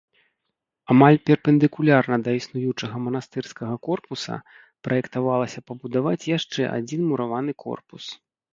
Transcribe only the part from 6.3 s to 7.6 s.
яшчэ адзін мураваны